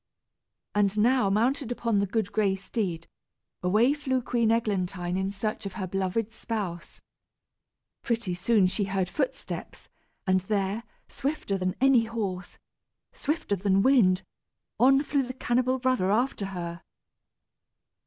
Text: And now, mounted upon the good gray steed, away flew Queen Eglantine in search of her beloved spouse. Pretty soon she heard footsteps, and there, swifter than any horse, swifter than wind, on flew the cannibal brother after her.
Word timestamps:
And 0.73 0.97
now, 0.97 1.29
mounted 1.29 1.71
upon 1.71 1.99
the 1.99 2.07
good 2.07 2.31
gray 2.31 2.55
steed, 2.55 3.07
away 3.61 3.93
flew 3.93 4.19
Queen 4.23 4.49
Eglantine 4.51 5.15
in 5.15 5.29
search 5.29 5.67
of 5.67 5.73
her 5.73 5.85
beloved 5.85 6.31
spouse. 6.31 7.01
Pretty 8.01 8.33
soon 8.33 8.65
she 8.65 8.85
heard 8.85 9.07
footsteps, 9.07 9.89
and 10.25 10.41
there, 10.41 10.85
swifter 11.07 11.55
than 11.55 11.75
any 11.79 12.05
horse, 12.05 12.57
swifter 13.13 13.55
than 13.55 13.83
wind, 13.83 14.23
on 14.79 15.03
flew 15.03 15.21
the 15.21 15.33
cannibal 15.35 15.77
brother 15.77 16.09
after 16.09 16.45
her. 16.47 16.81